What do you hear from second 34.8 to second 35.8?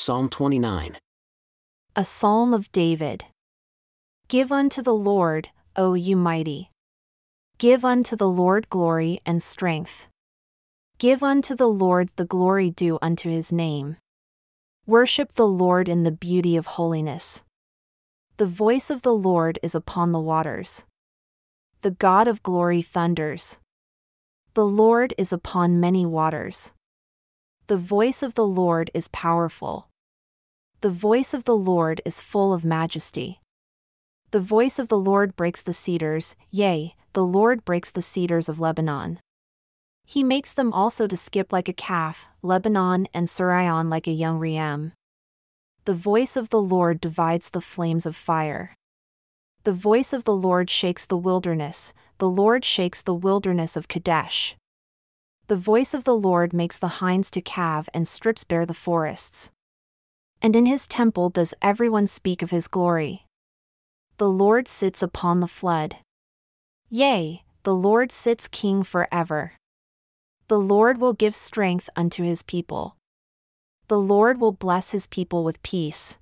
the Lord breaks the